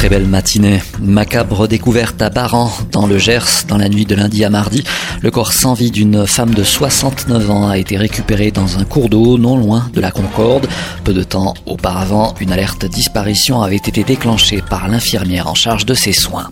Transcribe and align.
Très 0.00 0.08
belle 0.08 0.28
matinée. 0.28 0.82
Macabre 1.02 1.68
découverte 1.68 2.22
à 2.22 2.30
Baran, 2.30 2.72
dans 2.90 3.06
le 3.06 3.18
Gers, 3.18 3.66
dans 3.68 3.76
la 3.76 3.90
nuit 3.90 4.06
de 4.06 4.14
lundi 4.14 4.42
à 4.46 4.48
mardi. 4.48 4.82
Le 5.20 5.30
corps 5.30 5.52
sans 5.52 5.74
vie 5.74 5.90
d'une 5.90 6.26
femme 6.26 6.54
de 6.54 6.64
69 6.64 7.50
ans 7.50 7.68
a 7.68 7.76
été 7.76 7.98
récupéré 7.98 8.50
dans 8.50 8.78
un 8.78 8.84
cours 8.84 9.10
d'eau 9.10 9.36
non 9.36 9.58
loin 9.58 9.90
de 9.92 10.00
la 10.00 10.10
Concorde. 10.10 10.66
Peu 11.04 11.12
de 11.12 11.22
temps 11.22 11.52
auparavant, 11.66 12.34
une 12.40 12.50
alerte 12.50 12.86
disparition 12.86 13.60
avait 13.60 13.76
été 13.76 14.02
déclenchée 14.02 14.62
par 14.62 14.88
l'infirmière 14.88 15.48
en 15.48 15.54
charge 15.54 15.84
de 15.84 15.92
ses 15.92 16.14
soins. 16.14 16.48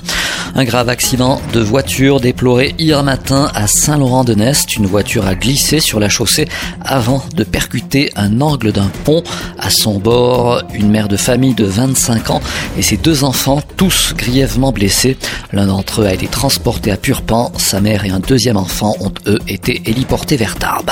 Un 0.55 0.65
grave 0.65 0.89
accident 0.91 1.41
de 1.53 1.61
voiture 1.61 2.21
déploré 2.21 2.75
hier 2.79 3.03
matin 3.03 3.51
à 3.55 3.67
Saint-Laurent-de-Nest. 3.67 4.77
Une 4.77 4.87
voiture 4.87 5.27
a 5.27 5.35
glissé 5.35 5.81
sur 5.81 6.01
la 6.01 6.09
chaussée 6.09 6.49
avant 6.85 7.23
de 7.35 7.45
percuter 7.45 8.11
un 8.17 8.41
angle 8.41 8.73
d'un 8.73 8.91
pont. 9.05 9.23
À 9.59 9.71
son 9.71 9.99
bord, 9.99 10.63
une 10.75 10.91
mère 10.91 11.09
de 11.09 11.17
famille 11.17 11.55
de 11.55 11.65
25 11.65 12.31
ans 12.31 12.41
et 12.77 12.83
ses 12.83 12.97
deux 12.97 13.25
enfants, 13.25 13.38
tous 13.77 14.15
grièvement 14.17 14.73
blessés. 14.73 15.17
L'un 15.53 15.67
d'entre 15.67 16.03
eux 16.03 16.07
a 16.07 16.13
été 16.13 16.27
transporté 16.27 16.91
à 16.91 16.97
Purpan. 16.97 17.53
Sa 17.57 17.81
mère 17.81 18.05
et 18.05 18.11
un 18.11 18.19
deuxième 18.19 18.57
enfant 18.57 18.95
ont 19.01 19.13
eux 19.27 19.39
été 19.47 19.83
héliportés 19.87 20.37
vers 20.37 20.57
Tarbes. 20.57 20.91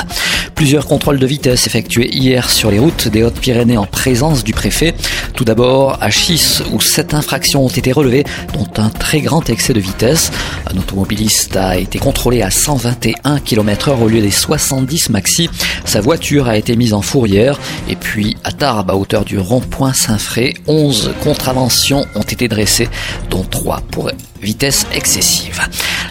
Plusieurs 0.56 0.86
contrôles 0.86 1.18
de 1.18 1.26
vitesse 1.26 1.66
effectués 1.66 2.08
hier 2.16 2.48
sur 2.48 2.70
les 2.70 2.78
routes 2.78 3.08
des 3.08 3.22
Hautes-Pyrénées 3.22 3.76
en 3.76 3.84
présence 3.84 4.42
du 4.42 4.54
préfet. 4.54 4.94
Tout 5.34 5.44
d'abord 5.44 5.98
à 6.00 6.08
Chis 6.08 6.62
où 6.72 6.80
sept 6.80 7.12
infractions 7.12 7.66
ont 7.66 7.68
été 7.68 7.92
relevées, 7.92 8.24
dont 8.54 8.66
un 8.78 8.88
très 8.88 9.20
grand 9.20 9.50
excès 9.50 9.74
de 9.74 9.80
vitesse. 9.80 10.32
Un 10.72 10.78
automobiliste 10.78 11.58
a 11.58 11.76
été 11.76 11.98
contrôlé 11.98 12.40
à 12.40 12.50
121 12.50 13.38
km 13.40 13.90
heure 13.90 14.00
au 14.00 14.08
lieu 14.08 14.22
des 14.22 14.30
70 14.30 15.10
maxi. 15.10 15.50
Sa 15.84 16.00
voiture 16.00 16.48
a 16.48 16.56
été 16.56 16.74
mise 16.74 16.94
en 16.94 17.02
fourrière. 17.02 17.60
Et 17.90 17.96
puis 17.96 18.38
à 18.42 18.50
Tarbes, 18.50 18.90
à 18.90 18.96
hauteur 18.96 19.26
du 19.26 19.38
rond-point 19.38 19.92
Saint-Fré, 19.92 20.54
11 20.66 21.12
contraventions 21.22 22.06
ont 22.14 22.22
été 22.22 22.48
dressées, 22.48 22.88
dont 23.28 23.44
3 23.44 23.82
pour 23.90 24.10
vitesse 24.40 24.86
excessive. 24.94 25.60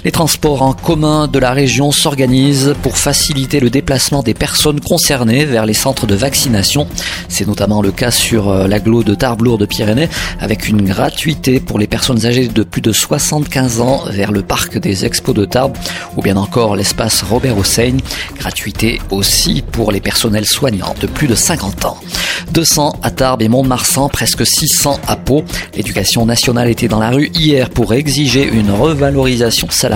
Les 0.06 0.12
transports 0.12 0.62
en 0.62 0.74
commun 0.74 1.28
de 1.28 1.40
la 1.40 1.52
région 1.52 1.92
s'organisent 1.92 2.76
pour 2.84 2.96
faciliter 2.96 3.60
le 3.60 3.72
déplacement 3.72 4.22
des 4.22 4.36
personnes 4.36 4.80
concernées 4.80 5.46
vers 5.46 5.66
les 5.66 5.74
centres 5.74 6.06
de 6.06 6.14
vaccination. 6.14 6.88
C'est 7.28 7.48
notamment 7.48 7.82
le 7.82 7.92
cas 7.92 8.12
sur 8.12 8.50
euh, 8.50 8.68
l'agglo 8.68 9.04
de 9.04 9.16
Tarbes 9.16 9.58
de 9.58 9.66
Pyrénées 9.66 10.08
avec 10.40 10.70
une 10.70 10.84
gratuité 10.84 11.60
pour 11.60 11.80
les 11.80 11.88
personnes 11.88 12.24
âgées 12.24 12.48
de 12.48 12.62
plus 12.62 12.84
de 12.84 12.92
75 12.92 13.82
ans 13.82 14.04
vers 14.08 14.32
le 14.32 14.44
parc 14.44 14.78
des 14.78 15.06
expos 15.06 15.34
de 15.34 15.44
Tarbes 15.44 15.76
ou 16.16 16.22
bien 16.22 16.38
encore 16.38 16.76
l'espace 16.76 17.24
Robert 17.24 17.58
Hossein. 17.58 17.98
Gratuité 18.38 19.02
aussi 19.10 19.64
pour 19.72 19.92
les 19.92 20.02
personnels 20.02 20.46
soignants 20.46 20.94
de 21.02 21.08
plus 21.08 21.28
de 21.28 21.34
50 21.34 21.86
ans. 21.86 21.98
200 22.52 23.00
à 23.02 23.10
Tarbes 23.10 23.42
et 23.42 23.48
Mont-de-Marsan, 23.48 24.10
presque 24.10 24.46
600 24.46 25.00
à 25.08 25.16
Pau. 25.16 25.44
L'éducation 25.76 26.28
nationale 26.28 26.70
était 26.70 26.88
dans 26.88 27.00
la 27.00 27.10
rue 27.10 27.32
hier 27.34 27.72
pour 27.72 27.96
exiger 27.96 28.48
une 28.48 28.70
revalorisation 28.70 29.68
salariale 29.72 29.95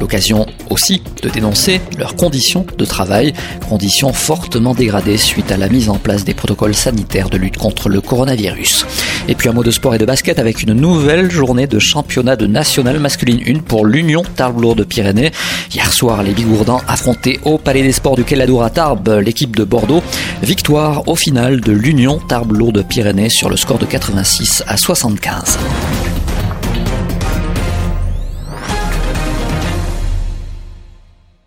L'occasion 0.00 0.46
aussi 0.70 1.02
de 1.22 1.28
dénoncer 1.28 1.80
leurs 1.98 2.16
conditions 2.16 2.66
de 2.76 2.84
travail, 2.84 3.32
conditions 3.68 4.12
fortement 4.12 4.74
dégradées 4.74 5.16
suite 5.16 5.50
à 5.52 5.56
la 5.56 5.68
mise 5.68 5.88
en 5.88 5.96
place 5.96 6.24
des 6.24 6.34
protocoles 6.34 6.74
sanitaires 6.74 7.30
de 7.30 7.36
lutte 7.36 7.56
contre 7.56 7.88
le 7.88 8.00
coronavirus. 8.00 8.86
Et 9.28 9.34
puis 9.34 9.48
un 9.48 9.52
mot 9.52 9.62
de 9.62 9.70
sport 9.70 9.94
et 9.94 9.98
de 9.98 10.04
basket 10.04 10.38
avec 10.38 10.62
une 10.62 10.72
nouvelle 10.72 11.30
journée 11.30 11.66
de 11.66 11.78
championnat 11.78 12.36
de 12.36 12.46
national 12.46 12.98
masculine 12.98 13.40
1 13.46 13.60
pour 13.60 13.86
l'Union 13.86 14.22
Tarbes 14.36 14.52
de 14.74 14.84
Pyrénées. 14.84 15.30
Hier 15.72 15.92
soir, 15.92 16.22
les 16.22 16.32
Bigourdans 16.32 16.80
affrontaient 16.88 17.40
au 17.44 17.58
Palais 17.58 17.82
des 17.82 17.92
Sports 17.92 18.16
du 18.16 18.24
Queladour 18.24 18.62
à 18.62 18.70
Tarbes 18.70 19.20
l'équipe 19.24 19.56
de 19.56 19.64
Bordeaux. 19.64 20.02
Victoire 20.42 21.08
au 21.08 21.16
final 21.16 21.60
de 21.60 21.72
l'Union 21.72 22.18
Tarbes 22.18 22.72
de 22.72 22.82
Pyrénées 22.82 23.28
sur 23.28 23.48
le 23.48 23.56
score 23.56 23.78
de 23.78 23.86
86 23.86 24.64
à 24.66 24.76
75. 24.76 25.58